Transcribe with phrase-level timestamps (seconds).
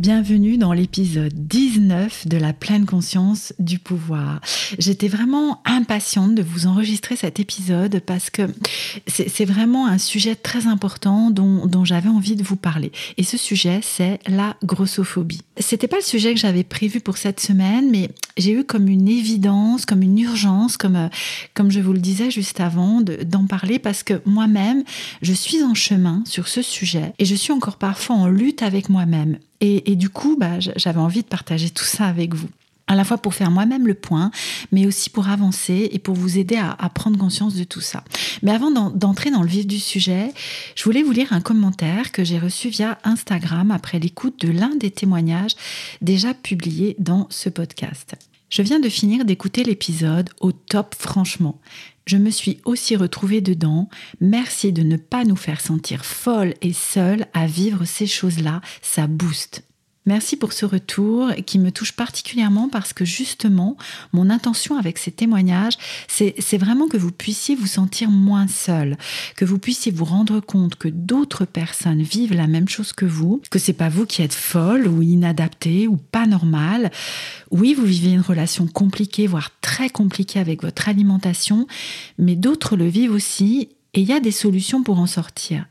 [0.00, 4.40] Bienvenue dans l'épisode 19 de la pleine conscience du pouvoir.
[4.78, 8.48] J'étais vraiment impatiente de vous enregistrer cet épisode parce que
[9.06, 12.92] c'est vraiment un sujet très important dont, j'avais envie de vous parler.
[13.18, 15.42] Et ce sujet, c'est la grossophobie.
[15.58, 19.06] C'était pas le sujet que j'avais prévu pour cette semaine, mais j'ai eu comme une
[19.06, 21.08] évidence, comme une urgence, comme, euh,
[21.52, 24.82] comme je vous le disais juste avant, d'en parler parce que moi-même,
[25.20, 28.88] je suis en chemin sur ce sujet et je suis encore parfois en lutte avec
[28.88, 29.36] moi-même.
[29.60, 32.48] Et, du coup, bah, j'avais envie de partager tout ça avec vous
[32.90, 34.32] à la fois pour faire moi-même le point,
[34.72, 38.02] mais aussi pour avancer et pour vous aider à, prendre conscience de tout ça.
[38.42, 40.32] Mais avant d'entrer dans le vif du sujet,
[40.74, 44.74] je voulais vous lire un commentaire que j'ai reçu via Instagram après l'écoute de l'un
[44.74, 45.54] des témoignages
[46.02, 48.16] déjà publiés dans ce podcast.
[48.48, 51.60] Je viens de finir d'écouter l'épisode au top franchement.
[52.10, 53.88] Je me suis aussi retrouvée dedans.
[54.20, 59.06] Merci de ne pas nous faire sentir folles et seules à vivre ces choses-là, ça
[59.06, 59.62] booste.
[60.06, 63.76] Merci pour ce retour qui me touche particulièrement parce que justement,
[64.14, 65.76] mon intention avec ces témoignages,
[66.08, 68.96] c'est vraiment que vous puissiez vous sentir moins seul,
[69.36, 73.42] que vous puissiez vous rendre compte que d'autres personnes vivent la même chose que vous,
[73.50, 76.90] que c'est pas vous qui êtes folle ou inadaptée ou pas normale.
[77.50, 81.66] Oui, vous vivez une relation compliquée, voire très compliquée avec votre alimentation,
[82.16, 85.66] mais d'autres le vivent aussi et il y a des solutions pour en sortir.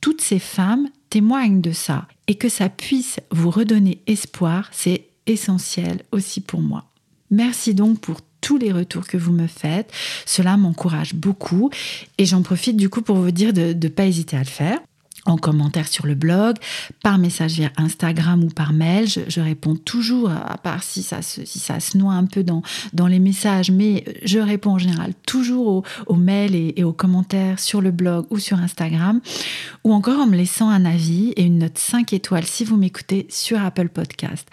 [0.00, 6.02] Toutes ces femmes témoignent de ça et que ça puisse vous redonner espoir, c'est essentiel
[6.12, 6.84] aussi pour moi.
[7.30, 9.92] Merci donc pour tous les retours que vous me faites.
[10.24, 11.70] Cela m'encourage beaucoup
[12.18, 14.78] et j'en profite du coup pour vous dire de ne pas hésiter à le faire
[15.26, 16.56] en commentaire sur le blog,
[17.02, 19.06] par message via Instagram ou par mail.
[19.08, 23.70] Je, réponds toujours, à part si ça, se, noie un peu dans, dans les messages,
[23.70, 28.26] mais je réponds en général toujours aux, mails et, et, aux commentaires sur le blog
[28.30, 29.20] ou sur Instagram,
[29.84, 33.26] ou encore en me laissant un avis et une note 5 étoiles si vous m'écoutez
[33.30, 34.48] sur Apple Podcast.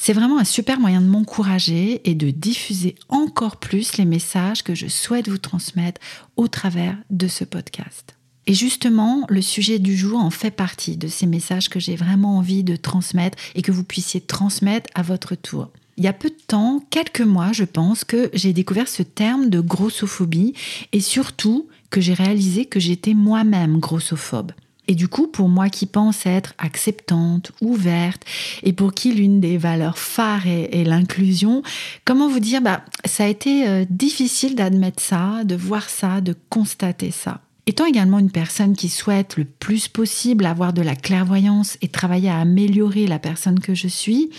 [0.00, 4.74] C'est vraiment un super moyen de m'encourager et de diffuser encore plus les messages que
[4.74, 6.00] je souhaite vous transmettre
[6.36, 8.17] au travers de ce podcast.
[8.48, 12.38] Et justement, le sujet du jour en fait partie de ces messages que j'ai vraiment
[12.38, 15.68] envie de transmettre et que vous puissiez transmettre à votre tour.
[15.98, 19.50] Il y a peu de temps, quelques mois, je pense, que j'ai découvert ce terme
[19.50, 20.54] de grossophobie
[20.92, 24.52] et surtout que j'ai réalisé que j'étais moi-même grossophobe.
[24.86, 28.22] Et du coup, pour moi qui pense être acceptante, ouverte,
[28.62, 31.62] et pour qui l'une des valeurs phares est, l'inclusion,
[32.06, 36.34] comment vous dire, bah, ça a été euh, difficile d'admettre ça, de voir ça, de
[36.48, 37.42] constater ça.
[37.68, 42.30] Étant également une personne qui souhaite le plus possible avoir de la clairvoyance et travailler
[42.30, 44.30] à améliorer la personne que je suis,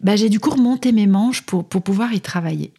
[0.00, 2.72] bah, j'ai du coup remonté mes manches pour, pouvoir y travailler.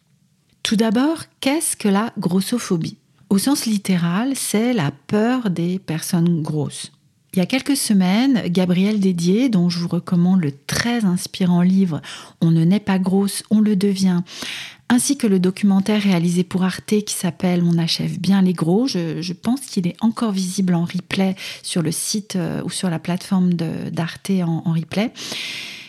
[0.62, 2.98] Tout d'abord, qu'est-ce que la grossophobie?
[3.30, 6.92] Au sens littéral, c'est la peur des personnes grosses.
[7.32, 12.02] Il y a quelques semaines, Gabrielle Dédier, dont je vous recommande le très inspirant livre
[12.42, 14.20] On ne naît pas grosse, on le devient,
[14.88, 18.86] ainsi que le documentaire réalisé pour Arte qui s'appelle On achève bien les gros.
[18.86, 22.98] Je, pense qu'il est encore visible en replay sur le site euh, ou sur la
[22.98, 25.12] plateforme d'Arte en, replay.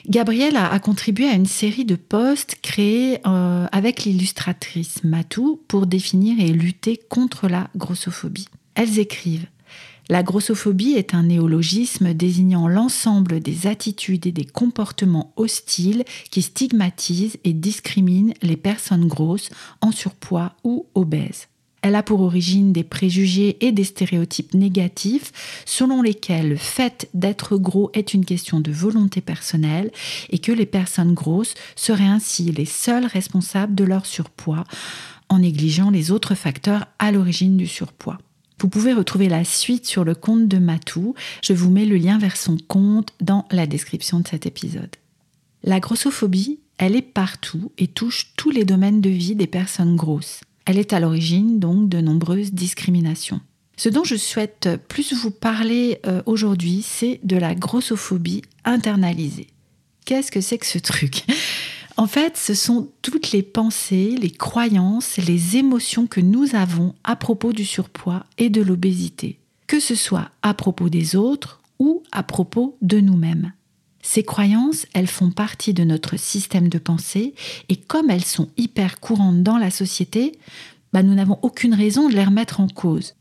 [0.07, 6.39] Gabrielle a, contribué à une série de posts créés euh, avec l'illustratrice Matou pour définir
[6.39, 8.47] et lutter contre la grossophobie.
[8.75, 9.47] Elles écrivent
[10.09, 17.37] la grossophobie est un néologisme désignant l'ensemble des attitudes et des comportements hostiles qui stigmatisent
[17.43, 19.49] et discriminent les personnes grosses,
[19.81, 21.47] en surpoids ou obèses.
[21.81, 27.57] Elle a pour origine des préjugés et des stéréotypes négatifs selon lesquels le fait d'être
[27.57, 29.91] gros est une question de volonté personnelle
[30.29, 34.63] et que les personnes grosses seraient ainsi les seules responsables de leur surpoids
[35.29, 38.17] en négligeant les autres facteurs à l'origine du surpoids.
[38.59, 41.13] Vous pouvez retrouver la suite sur le compte de Matou.
[41.43, 44.95] Je vous mets le lien vers son compte dans la description de cet épisode.
[45.63, 50.41] La grossophobie, elle est partout et touche tous les domaines de vie des personnes grosses.
[50.65, 53.41] Elle est à l'origine donc de nombreuses discriminations.
[53.77, 59.47] Ce dont je souhaite plus vous parler euh, aujourd'hui, c'est de la grossophobie internalisée.
[60.05, 61.25] Qu'est-ce que c'est que ce truc?
[61.97, 67.15] En fait, ce sont toutes les pensées, les croyances, les émotions que nous avons à
[67.15, 72.21] propos du surpoids et de l'obésité, que ce soit à propos des autres ou à
[72.21, 73.51] propos de nous-mêmes.
[74.03, 77.33] Ces croyances, elles font partie de notre système de pensée
[77.67, 80.37] et comme elles sont hyper courantes dans la société,
[80.93, 83.15] bah, nous n'avons aucune raison de les remettre en cause.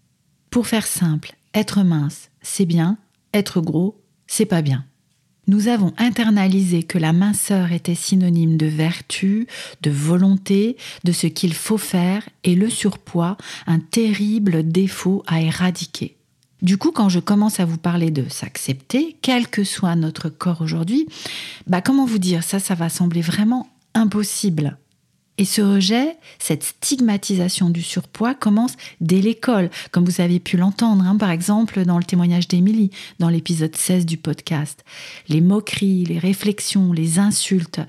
[0.50, 2.98] Pour faire simple, être mince, c'est bien,
[3.32, 4.84] être gros, c'est pas bien.
[5.48, 9.46] Nous avons internalisé que la minceur était synonyme de vertu,
[9.82, 16.16] de volonté, de ce qu'il faut faire, et le surpoids, un terrible défaut à éradiquer.
[16.62, 20.62] Du coup, quand je commence à vous parler de s'accepter, quel que soit notre corps
[20.62, 21.06] aujourd'hui,
[21.66, 22.42] bah comment vous dire?
[22.42, 24.78] Ça, ça va sembler vraiment impossible.
[25.38, 31.04] Et ce rejet, cette stigmatisation du surpoids commence dès l'école, comme vous avez pu l'entendre,
[31.04, 34.82] hein, par exemple dans le témoignage d'Émilie, dans l'épisode 16 du podcast.
[35.28, 37.80] Les moqueries, les réflexions, les insultes,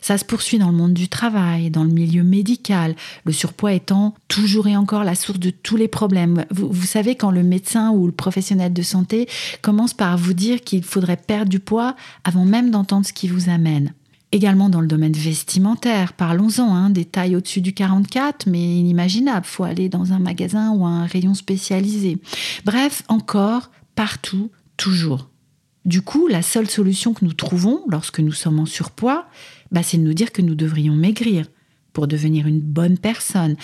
[0.00, 2.94] ça se poursuit dans le monde du travail, dans le milieu médical,
[3.24, 6.46] le surpoids étant toujours et encore la source de tous les problèmes.
[6.50, 9.28] Vous, vous savez, quand le médecin ou le professionnel de santé
[9.60, 11.94] commence par vous dire qu'il faudrait perdre du poids
[12.24, 13.92] avant même d'entendre ce qui vous amène.
[14.30, 19.64] Également dans le domaine vestimentaire, parlons-en, hein, des tailles au-dessus du 44, mais inimaginable, faut
[19.64, 22.18] aller dans un magasin ou un rayon spécialisé.
[22.66, 25.30] Bref, encore, partout, toujours.
[25.86, 29.26] Du coup, la seule solution que nous trouvons lorsque nous sommes en surpoids,
[29.72, 31.46] bah, c'est de nous dire que nous devrions maigrir
[31.94, 33.56] pour devenir une bonne personne.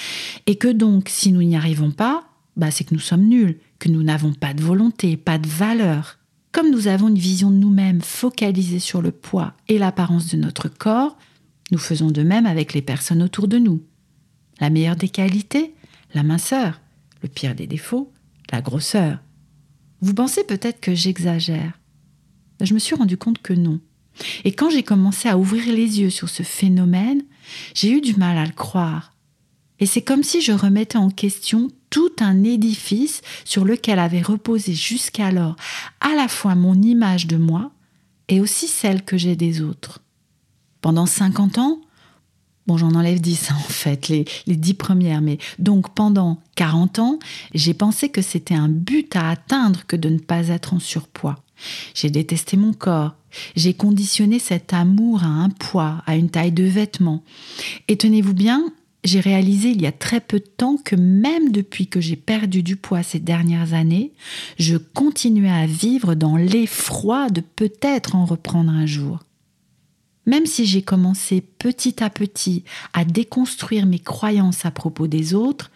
[0.46, 2.24] Et que donc, si nous n'y arrivons pas,
[2.56, 6.18] bah, c'est que nous sommes nuls, que nous n'avons pas de volonté, pas de valeur.
[6.54, 10.68] Comme nous avons une vision de nous-mêmes focalisée sur le poids et l'apparence de notre
[10.68, 11.18] corps,
[11.72, 13.82] nous faisons de même avec les personnes autour de nous.
[14.60, 15.74] La meilleure des qualités,
[16.14, 16.80] la minceur.
[17.24, 18.12] Le pire des défauts,
[18.52, 19.18] la grosseur.
[20.00, 21.72] Vous pensez peut-être que j'exagère.
[22.60, 23.80] Je me suis rendu compte que non.
[24.44, 27.22] Et quand j'ai commencé à ouvrir les yeux sur ce phénomène,
[27.74, 29.12] j'ai eu du mal à le croire.
[29.80, 34.74] Et c'est comme si je remettais en question tout un édifice sur lequel avait reposé
[34.74, 35.54] jusqu'alors
[36.00, 37.70] à la fois mon image de moi
[38.26, 40.00] et aussi celle que j'ai des autres.
[40.80, 41.78] Pendant 50 ans,
[42.66, 47.20] bon j'en enlève 10 en fait, les, les 10 premières, mais donc pendant 40 ans,
[47.54, 51.38] j'ai pensé que c'était un but à atteindre que de ne pas être en surpoids.
[51.94, 53.14] J'ai détesté mon corps,
[53.54, 57.22] j'ai conditionné cet amour à un poids, à une taille de vêtements.
[57.86, 58.72] Et tenez-vous bien,
[59.04, 62.62] j'ai réalisé il y a très peu de temps que même depuis que j'ai perdu
[62.62, 64.12] du poids ces dernières années,
[64.58, 69.20] je continuais à vivre dans l'effroi de peut-être en reprendre un jour.
[70.26, 72.64] Même si j'ai commencé petit à petit
[72.94, 75.70] à déconstruire mes croyances à propos des autres,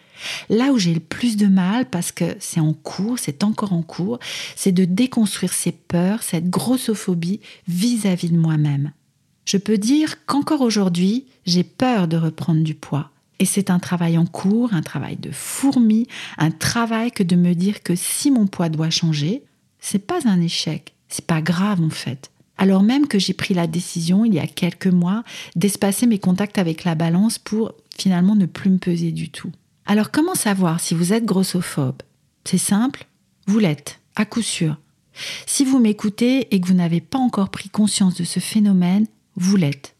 [0.49, 3.83] là où j'ai le plus de mal, parce que c'est en cours, c'est encore en
[3.83, 4.17] cours,
[4.55, 8.91] c'est de déconstruire ces peurs, cette grossophobie vis-à-vis de moi-même.
[9.45, 13.11] Je peux dire qu'encore aujourd'hui, j'ai peur de reprendre du poids.
[13.39, 16.07] Et c'est un travail en cours, un travail de fourmi,
[16.37, 19.43] un travail que de me dire que si mon poids doit changer,
[19.79, 22.31] c'est pas un échec, c'est pas grave en fait.
[22.57, 25.23] Alors même que j'ai pris la décision il y a quelques mois
[25.55, 29.51] d'espacer mes contacts avec la balance pour finalement ne plus me peser du tout.
[29.85, 32.01] Alors comment savoir si vous êtes grossophobe?
[32.43, 33.05] C'est simple,
[33.47, 34.77] vous l'êtes, à coup sûr.
[35.45, 39.55] Si vous m'écoutez et que vous n'avez pas encore pris conscience de ce phénomène, vous
[39.55, 39.95] l'êtes.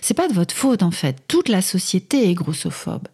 [0.00, 3.08] C'est pas de votre faute en fait, toute la société est grossophobe.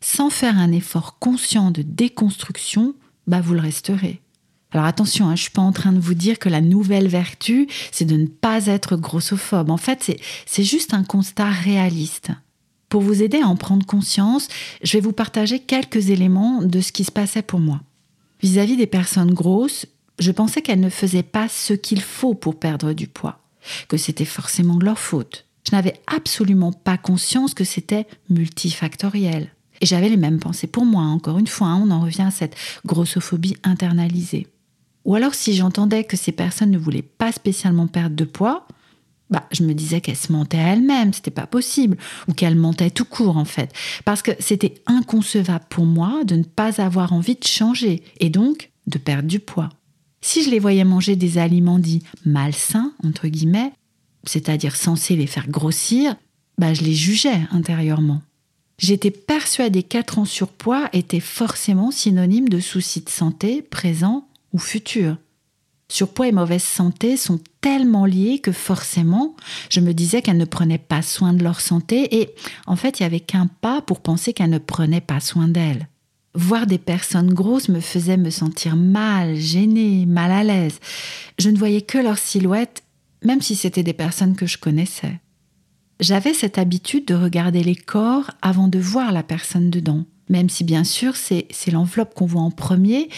[0.00, 2.94] Sans faire un effort conscient de déconstruction,
[3.26, 4.20] bah vous le resterez.
[4.72, 7.68] Alors attention, hein, je suis pas en train de vous dire que la nouvelle vertu,
[7.90, 9.70] c'est de ne pas être grossophobe.
[9.70, 12.30] En fait, c'est juste un constat réaliste.
[12.88, 14.48] Pour vous aider à en prendre conscience,
[14.82, 17.80] je vais vous partager quelques éléments de ce qui se passait pour moi.
[18.42, 19.86] vis à -vis des personnes grosses,
[20.18, 23.38] je pensais qu'elles ne faisaient pas ce qu'il faut pour perdre du poids,
[23.88, 29.48] que c'était forcément de leur faute, je n'avais absolument pas conscience que c'était multifactoriel.
[29.80, 32.30] Et j'avais les mêmes pensées pour moi, encore une fois, hein, on en revient à
[32.30, 34.46] cette grossophobie internalisée.
[35.04, 38.66] Ou alors si j'entendais que ces personnes ne voulaient pas spécialement perdre de poids,
[39.30, 41.96] bah, je me disais qu'elles se mentaient à elles-mêmes, c'était pas possible,
[42.28, 43.72] ou qu'elles mentaient tout court en fait,
[44.04, 48.70] parce que c'était inconcevable pour moi de ne pas avoir envie de changer et donc
[48.86, 49.70] de perdre du poids.
[50.20, 53.72] Si je les voyais manger des aliments dits malsains, entre guillemets,
[54.24, 56.14] c'est-à-dire censé les faire grossir,
[56.58, 58.22] bah, je les jugeais intérieurement.
[58.78, 65.16] J'étais persuadée qu'être en surpoids était forcément synonyme de soucis de santé présents ou futurs.
[65.88, 69.36] Surpoids et mauvaise santé sont tellement liés que forcément,
[69.68, 72.30] je me disais qu'elles ne prenaient pas soin de leur santé et
[72.66, 75.88] en fait, il n'y avait qu'un pas pour penser qu'elles ne prenaient pas soin d'elles.
[76.34, 80.80] Voir des personnes grosses me faisait me sentir mal, gênée, mal à l'aise.
[81.38, 82.81] Je ne voyais que leur silhouette,
[83.24, 85.20] même si c'était des personnes que je connaissais.
[86.00, 90.64] J'avais cette habitude de regarder les corps avant de voir la personne dedans, même si
[90.64, 93.08] bien sûr c'est l'enveloppe qu'on voit en premier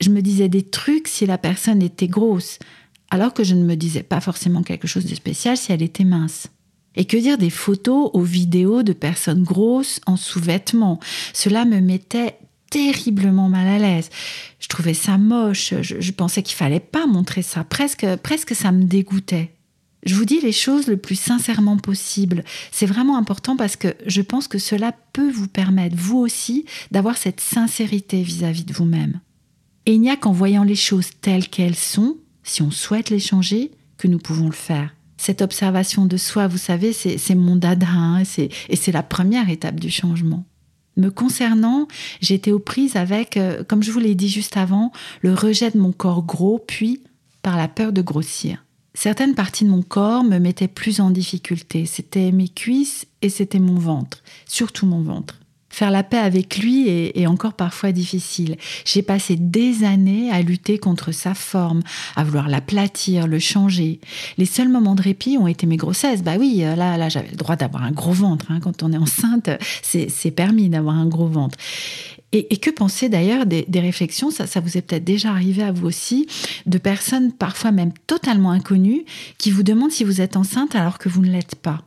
[0.00, 2.58] je me disais des trucs si la personne était grosse,
[3.10, 6.04] alors que je ne me disais pas forcément quelque chose de spécial si elle était
[6.04, 6.48] mince.
[6.96, 10.98] Et que dire des photos ou vidéos de personnes grosses en sous-vêtements?
[11.34, 12.38] Cela me mettait
[12.70, 14.10] terriblement mal à l'aise.
[14.58, 18.84] Je trouvais ça moche, je, pensais qu'il fallait pas montrer ça, presque, presque ça me
[18.84, 19.52] dégoûtait.
[20.04, 22.44] Je vous dis les choses le plus sincèrement possible.
[22.70, 27.16] C'est vraiment important parce que je pense que cela peut vous permettre, vous aussi, d'avoir
[27.16, 29.20] cette sincérité vis à -vis de vous-même.
[29.86, 33.20] Et il n'y a qu'en voyant les choses telles qu'elles sont, si on souhaite les
[33.20, 34.94] changer, que nous pouvons le faire.
[35.16, 38.22] Cette observation de soi, vous savez, c'est mon dada, hein,
[38.68, 40.44] et c'est la première étape du changement.
[40.96, 41.88] Me concernant,
[42.20, 45.78] j'étais aux prises avec, euh, comme je vous l'ai dit juste avant, le rejet de
[45.78, 47.02] mon corps gros, puis
[47.42, 48.64] par la peur de grossir.
[48.94, 51.84] Certaines parties de mon corps me mettaient plus en difficulté.
[51.84, 55.38] C'était mes cuisses et c'était mon ventre, surtout mon ventre.
[55.76, 58.56] Faire la paix avec lui est, encore parfois difficile.
[58.86, 61.82] J'ai passé des années à lutter contre sa forme,
[62.16, 64.00] à vouloir l'aplatir, le changer.
[64.38, 66.22] Les seuls moments de répit ont été mes grossesses.
[66.22, 68.46] Bah oui, là, là j'avais le droit d'avoir un gros ventre.
[68.48, 68.60] Hein.
[68.60, 69.50] Quand on est enceinte,
[69.82, 71.58] c'est permis d'avoir un gros ventre.
[72.32, 75.86] Et, que penser d'ailleurs des, réflexions, ça, ça vous est peut-être déjà arrivé à vous
[75.86, 76.26] aussi,
[76.64, 79.04] de personnes parfois même totalement inconnues
[79.36, 81.85] qui vous demandent si vous êtes enceinte alors que vous ne l'êtes pas.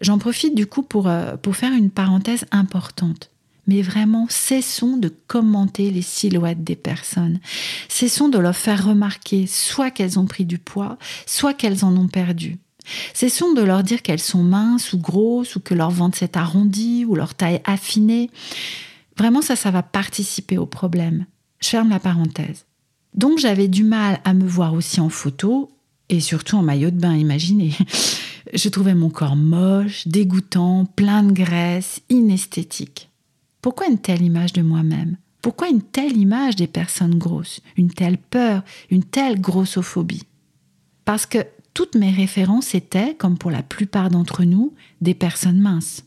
[0.00, 3.30] J'en profite du coup pour, euh, pour faire une parenthèse importante.
[3.66, 7.40] Mais vraiment, cessons de commenter les silhouettes des personnes.
[7.88, 12.06] Cessons de leur faire remarquer soit qu'elles ont pris du poids, soit qu'elles en ont
[12.06, 12.58] perdu.
[13.12, 17.04] Cessons de leur dire qu'elles sont minces ou grosses, ou que leur ventre s'est arrondi,
[17.04, 18.30] ou leur taille affinée.
[19.16, 21.26] Vraiment, ça, ça va participer au problème.
[21.58, 22.66] Je ferme la parenthèse.
[23.14, 25.72] Donc j'avais du mal à me voir aussi en photo,
[26.08, 27.72] et surtout en maillot de bain, imaginez.
[28.52, 33.10] Je trouvais mon corps moche, dégoûtant, plein de graisse, inesthétique.
[33.60, 35.16] Pourquoi une telle image de moi-même?
[35.42, 37.60] Pourquoi une telle image des personnes grosses?
[37.76, 40.24] Une telle peur Une telle grossophobie?
[41.04, 41.38] Parce que
[41.74, 46.04] toutes mes références étaient, comme pour la plupart d'entre nous, des personnes minces.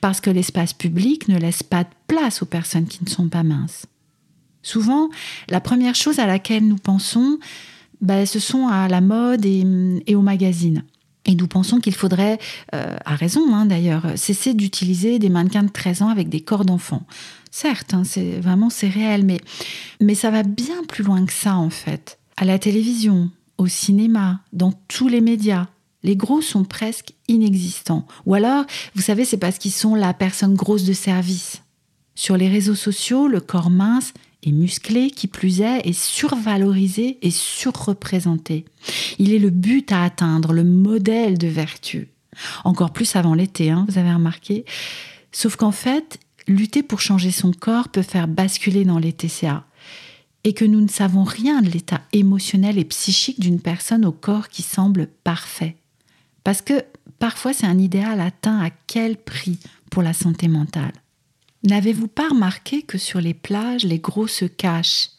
[0.00, 3.42] Parce que l'espace public ne laisse pas de place aux personnes qui ne sont pas
[3.42, 3.86] minces.
[4.62, 5.10] Souvent,
[5.48, 7.38] la première chose à laquelle nous pensons,
[8.00, 9.64] ben, ce sont à la mode et,
[10.06, 10.84] et aux magazines.
[11.24, 12.38] Et nous pensons qu'il faudrait,
[12.74, 16.64] euh, à raison hein, d'ailleurs, cesser d'utiliser des mannequins de 13 ans avec des corps
[16.64, 17.06] d'enfants.
[17.50, 19.40] Certes, hein, c'est vraiment c'est réel, mais,
[20.00, 22.18] mais ça va bien plus loin que ça en fait.
[22.36, 25.68] À la télévision, au cinéma, dans tous les médias,
[26.02, 28.06] les gros sont presque inexistants.
[28.26, 28.64] Ou alors,
[28.94, 31.62] vous savez, c'est parce qu'ils sont la personne grosse de service.
[32.14, 34.12] Sur les réseaux sociaux, le corps mince
[34.42, 38.64] et musclé, qui plus est, est survalorisé et surreprésenté.
[39.18, 42.08] Il est le but à atteindre, le modèle de vertu.
[42.64, 44.64] Encore plus avant l'été, hein, vous avez remarqué.
[45.32, 46.18] Sauf qu'en fait,
[46.48, 49.64] lutter pour changer son corps peut faire basculer dans les TCA.
[50.44, 54.48] Et que nous ne savons rien de l'état émotionnel et psychique d'une personne au corps
[54.48, 55.76] qui semble parfait.
[56.42, 56.82] Parce que
[57.20, 59.58] parfois c'est un idéal atteint à quel prix
[59.90, 61.01] pour la santé mentale?
[61.64, 65.10] N'avez-vous pas remarqué que sur les plages, les gros se cachent?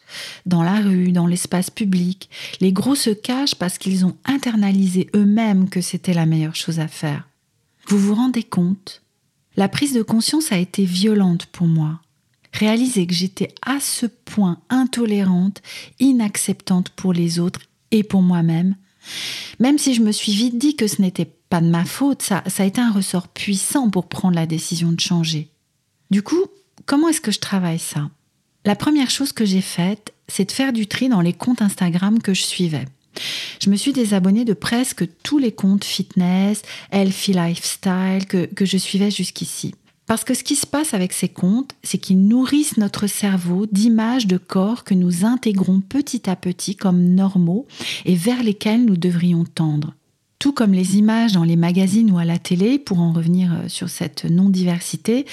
[0.46, 2.28] Dans la rue, dans l'espace public,
[2.60, 6.88] les gros se cachent parce qu'ils ont internalisé eux-mêmes que c'était la meilleure chose à
[6.88, 7.26] faire.
[7.88, 9.02] Vous vous rendez compte?
[9.56, 12.00] La prise de conscience a été violente pour moi.
[12.52, 15.62] Réaliser que j'étais à ce point intolérante,
[15.98, 17.60] inacceptante pour les autres
[17.90, 18.76] et pour moi-même,
[19.58, 22.42] même si je me suis vite dit que ce n'était pas de ma faute, ça,
[22.46, 25.50] ça a été un ressort puissant pour prendre la décision de changer.
[26.10, 26.44] Du coup,
[26.86, 28.10] comment est-ce que je travaille ça?
[28.64, 32.20] La première chose que j'ai faite, c'est de faire du tri dans les comptes Instagram
[32.20, 32.86] que je suivais.
[33.60, 38.76] Je me suis désabonnée de presque tous les comptes fitness, healthy lifestyle que, que je
[38.76, 39.74] suivais jusqu'ici.
[40.06, 44.26] Parce que ce qui se passe avec ces comptes, c'est qu'ils nourrissent notre cerveau d'images
[44.26, 47.66] de corps que nous intégrons petit à petit comme normaux
[48.04, 49.94] et vers lesquels nous devrions tendre.
[50.44, 53.68] Tout comme les images dans les magazines ou à la télé, pour en revenir euh,
[53.68, 55.24] sur cette non-diversité,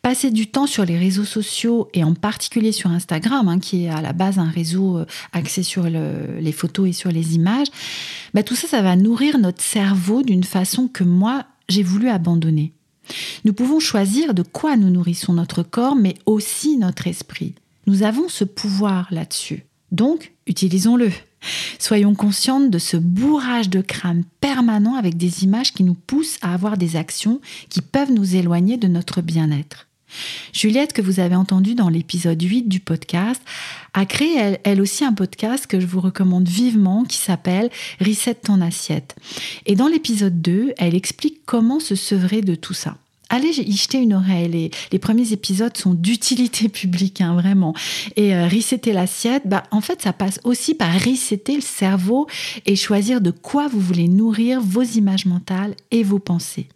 [0.00, 3.90] passer du temps sur les réseaux sociaux et en particulier sur Instagram, hein, qui est
[3.90, 7.66] à la base un réseau euh, axé sur les photos et sur les images,
[8.32, 12.72] bah, tout ça, ça va nourrir notre cerveau d'une façon que moi, j'ai voulu abandonner.
[13.44, 17.54] Nous pouvons choisir de quoi nous nourrissons notre corps, mais aussi notre esprit.
[17.86, 19.66] Nous avons ce pouvoir là-dessus.
[19.92, 21.10] Donc, utilisons-le.
[21.78, 26.54] Soyons conscientes de ce bourrage de crâne permanent avec des images qui nous poussent à
[26.54, 29.86] avoir des actions qui peuvent nous éloigner de notre bien-être.
[30.52, 33.42] Juliette, que vous avez entendu dans l'épisode 8 du podcast,
[33.94, 37.70] a créé elle, aussi un podcast que je vous recommande vivement qui s'appelle
[38.00, 39.16] Reset ton assiette.
[39.66, 42.96] Et dans l'épisode 2, elle explique comment se sevrer de tout ça.
[43.28, 44.70] Allez y jeter une oreille.
[44.92, 47.74] Les, premiers épisodes sont d'utilité publique, hein, vraiment.
[48.16, 52.26] Et euh, resetter l'assiette, bah, en fait, ça passe aussi par resetter le cerveau
[52.66, 56.68] et choisir de quoi vous voulez nourrir vos images mentales et vos pensées.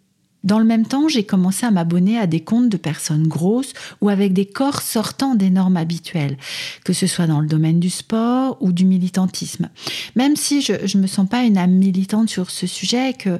[0.43, 4.07] Dans le même temps, j'ai commencé à m'abonner à des comptes de personnes grosses ou
[4.07, 6.37] avec des corps sortant des normes habituelles,
[6.85, 9.69] que ce soit dans le domaine du sport ou du militantisme.
[10.15, 13.37] Même si je ne me sens pas une âme militante sur ce sujet, que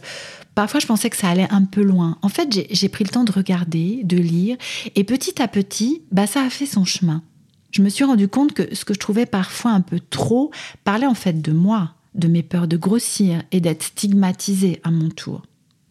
[0.59, 2.17] parfois je pensais que ça allait un peu loin.
[2.21, 4.57] En fait, j'ai pris le temps de regarder, de lire,
[4.93, 7.23] et petit à petit, bah, ça a fait son chemin.
[7.71, 10.51] Je me suis rendu compte que ce que je trouvais parfois un peu trop
[10.83, 15.07] parlait en fait de moi, de mes peurs de grossir et d'être stigmatisée à mon
[15.07, 15.43] tour.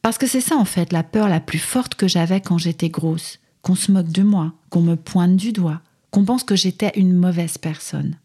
[0.02, 2.90] Parce que c'est ça en fait la peur la plus forte que j'avais quand j'étais
[2.90, 6.92] grosse, qu'on se moque de moi, qu'on me pointe du doigt, qu'on pense que j'étais
[6.94, 8.16] une mauvaise personne.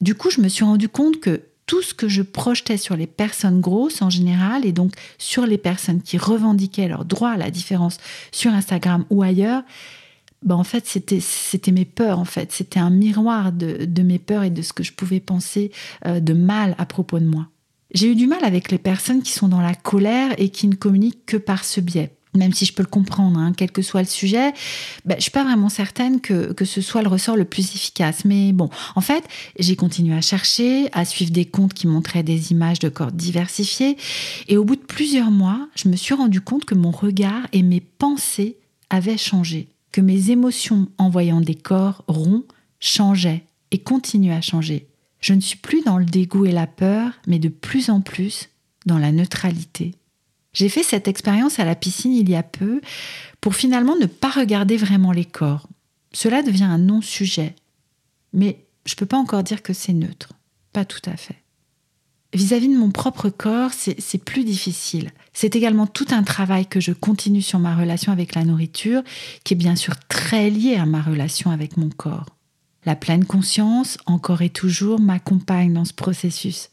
[0.00, 3.06] Du coup, je me suis rendu compte que tout ce que je projetais sur les
[3.06, 7.50] personnes grosses en général, et donc sur les personnes qui revendiquaient leur droit à la
[7.50, 7.98] différence
[8.32, 9.62] sur Instagram ou ailleurs,
[10.42, 12.52] ben en fait, c'était, c'était mes peurs, en fait.
[12.52, 15.70] C'était un miroir de, de, mes peurs et de ce que je pouvais penser
[16.06, 17.48] euh, de mal à propos de moi.
[17.92, 20.74] J'ai eu du mal avec les personnes qui sont dans la colère et qui ne
[20.74, 22.17] communiquent que par ce biais.
[22.38, 24.52] Même si je peux le comprendre, hein, quel que soit le sujet,
[25.04, 27.74] ben, je ne suis pas vraiment certaine que, que ce soit le ressort le plus
[27.74, 28.24] efficace.
[28.24, 29.24] Mais bon, en fait,
[29.58, 33.96] j'ai continué à chercher, à suivre des comptes qui montraient des images de corps diversifiés.
[34.46, 37.62] Et au bout de plusieurs mois, je me suis rendu compte que mon regard et
[37.62, 38.56] mes pensées
[38.88, 39.68] avaient changé.
[39.90, 42.44] Que mes émotions en voyant des corps ronds
[42.78, 44.86] changeaient et continuaient à changer.
[45.20, 48.48] Je ne suis plus dans le dégoût et la peur, mais de plus en plus
[48.86, 49.96] dans la neutralité.
[50.52, 52.80] J'ai fait cette expérience à la piscine il y a peu
[53.40, 55.68] pour finalement ne pas regarder vraiment les corps.
[56.12, 57.54] Cela devient un non-sujet.
[58.32, 60.32] Mais je ne peux pas encore dire que c'est neutre.
[60.72, 61.36] Pas tout à fait.
[62.34, 65.12] Vis-à-vis de mon propre corps, c'est plus difficile.
[65.32, 69.02] C'est également tout un travail que je continue sur ma relation avec la nourriture,
[69.44, 72.26] qui est bien sûr très lié à ma relation avec mon corps.
[72.88, 76.70] La pleine conscience, encore et toujours, m'accompagne dans ce processus,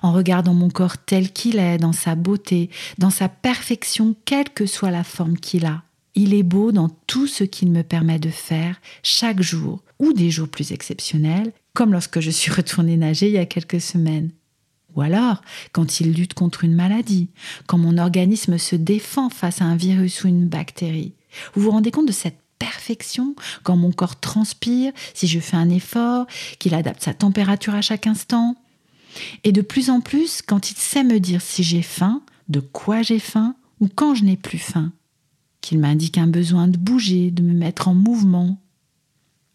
[0.00, 4.64] en regardant mon corps tel qu'il est, dans sa beauté, dans sa perfection, quelle que
[4.64, 5.82] soit la forme qu'il a.
[6.14, 10.30] Il est beau dans tout ce qu'il me permet de faire chaque jour, ou des
[10.30, 14.30] jours plus exceptionnels, comme lorsque je suis retournée nager il y a quelques semaines.
[14.96, 17.28] Ou alors, quand il lutte contre une maladie,
[17.66, 21.12] quand mon organisme se défend face à un virus ou une bactérie.
[21.52, 25.70] Vous vous rendez compte de cette perfection, quand mon corps transpire, si je fais un
[25.70, 26.26] effort,
[26.58, 28.56] qu'il adapte sa température à chaque instant.
[29.44, 33.02] Et de plus en plus, quand il sait me dire si j'ai faim, de quoi
[33.02, 34.92] j'ai faim, ou quand je n'ai plus faim.
[35.60, 38.58] Qu'il m'indique un besoin de bouger, de me mettre en mouvement.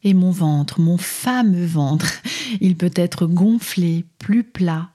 [0.04, 2.22] Et mon ventre, mon fameux ventre,
[2.62, 4.90] il peut être gonflé, plus plat,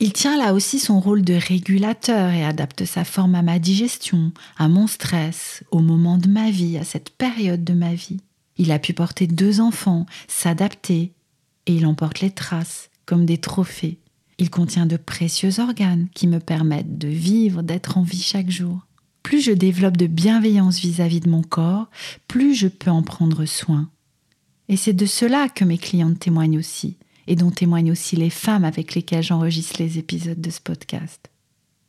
[0.00, 4.32] il tient là aussi son rôle de régulateur et adapte sa forme à ma digestion,
[4.56, 8.20] à mon stress, au moment de ma vie, à cette période de ma vie.
[8.56, 11.12] Il a pu porter deux enfants, s'adapter,
[11.66, 13.98] et il emporte les traces comme des trophées.
[14.38, 18.86] Il contient de précieux organes qui me permettent de vivre, d'être en vie chaque jour.
[19.22, 21.88] Plus je développe de bienveillance vis-à-vis -vis de mon corps,
[22.28, 23.88] plus je peux en prendre soin.
[24.68, 26.96] Et c'est de cela que mes clientes témoignent aussi
[27.26, 31.30] et dont témoignent aussi les femmes avec lesquelles j'enregistre les épisodes de ce podcast.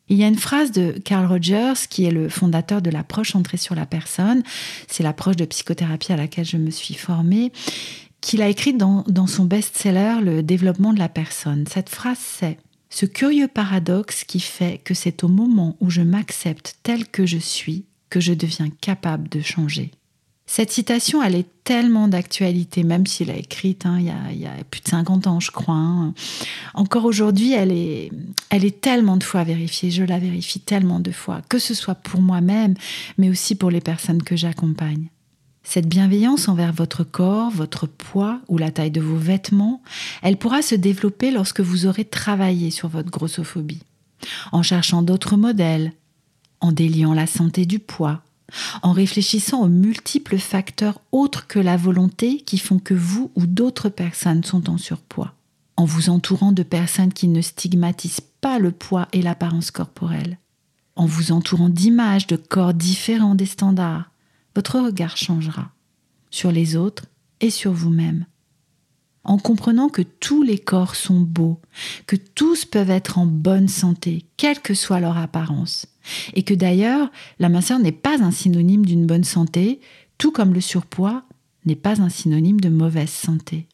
[0.07, 3.57] Il y a une phrase de Carl Rogers, qui est le fondateur de l'approche entrée
[3.57, 4.43] sur la personne,
[4.87, 7.51] c'est l'approche de psychothérapie à laquelle je me suis formée,
[8.21, 11.65] qu'il a écrite dans, dans son best-seller Le développement de la personne.
[11.67, 12.57] Cette phrase c'est
[12.89, 17.37] ce curieux paradoxe qui fait que c'est au moment où je m'accepte tel que je
[17.37, 19.91] suis que je deviens capable de changer.
[20.47, 24.81] Cette citation, elle est tellement d'actualité, même s'il a écrite hein, il, y a, plus
[24.81, 25.75] de 50 ans, je crois.
[25.75, 26.13] Hein.
[26.75, 28.11] Encore aujourd'hui, elle est,
[28.51, 29.89] elle est tellement de fois vérifiée.
[29.89, 32.75] Je la vérifie tellement de fois, que ce soit pour moi-même,
[33.17, 35.09] mais aussi pour les personnes que j'accompagne.
[35.63, 39.81] Cette bienveillance envers votre corps, votre poids ou la taille de vos vêtements,
[40.21, 43.81] elle pourra se développer lorsque vous aurez travaillé sur votre grossophobie,
[44.51, 45.91] en cherchant d'autres modèles,
[46.61, 48.21] en déliant la santé du poids,
[48.83, 53.89] en réfléchissant aux multiples facteurs autres que la volonté qui font que vous ou d'autres
[53.89, 55.33] personnes sont en surpoids,
[55.77, 60.37] en vous entourant de personnes qui ne stigmatisent pas le poids et l'apparence corporelle,
[60.95, 64.11] en vous entourant d'images de corps différents des standards,
[64.55, 65.71] votre regard changera
[66.29, 67.05] sur les autres
[67.41, 68.25] et sur vous-même.
[69.27, 71.59] en comprenant que tous les corps sont beaux,
[72.05, 75.87] que tous peuvent être en bonne santé, quelle que soit leur apparence,
[76.33, 79.79] et que d'ailleurs, la minceur n'est pas un synonyme d'une bonne santé,
[80.17, 81.23] tout comme le surpoids
[81.65, 83.67] n'est pas un synonyme de mauvaise santé.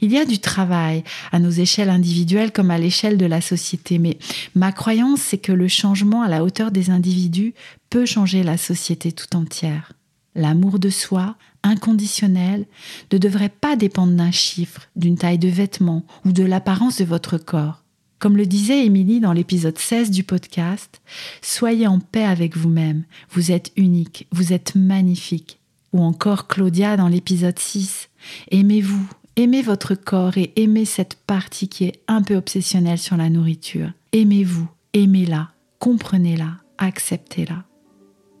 [0.00, 3.98] Il y a du travail à nos échelles individuelles comme à l'échelle de la société,
[3.98, 4.18] mais
[4.56, 7.54] ma croyance, c'est que le changement à la hauteur des individus
[7.88, 9.92] peut changer la société tout entière.
[10.34, 12.66] L'amour de soi, inconditionnel,
[13.12, 17.38] ne devrait pas dépendre d'un chiffre, d'une taille de vêtements ou de l'apparence de votre
[17.38, 17.81] corps.
[18.22, 21.02] Comme le disait Émilie dans l'épisode 16 du podcast,
[21.42, 25.58] soyez en paix avec vous-même, vous êtes unique, vous êtes magnifique.
[25.92, 28.10] Ou encore Claudia dans l'épisode 6,
[28.52, 29.04] aimez-vous,
[29.34, 33.90] Aimez votre corps et aimez cette partie qui est un peu obsessionnelle sur la nourriture.
[34.12, 35.48] Aimez-vous, aimez-la,
[35.80, 37.64] comprenez-la, acceptez-la.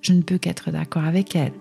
[0.00, 1.54] Je ne peux qu'être d'accord avec elle.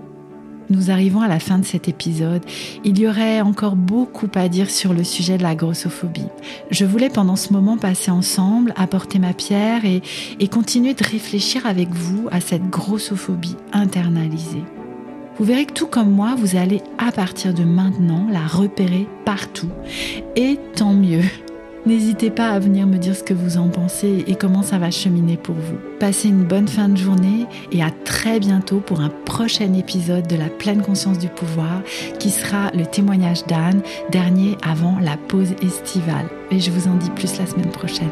[0.71, 2.41] Nous arrivons à la fin de cet épisode.
[2.85, 6.29] Il y aurait encore beaucoup à dire sur le sujet de la grossophobie.
[6.69, 10.01] Je voulais pendant ce moment passer ensemble, apporter ma pierre et,
[10.47, 14.63] continuer de réfléchir avec vous à cette grossophobie internalisée.
[15.37, 19.69] Vous verrez que tout comme moi, vous allez à partir de maintenant la repérer partout.
[20.37, 21.23] Et tant mieux.
[21.85, 24.91] N'hésitez pas à venir me dire ce que vous en pensez et comment ça va
[24.91, 25.77] cheminer pour vous.
[25.99, 30.35] Passez une bonne fin de journée et à très bientôt pour un prochain épisode de
[30.35, 31.81] la pleine conscience du pouvoir
[32.19, 36.29] qui sera le témoignage d'Anne, dernier avant la pause estivale.
[36.51, 38.09] Et je vous en dis plus la semaine prochaine.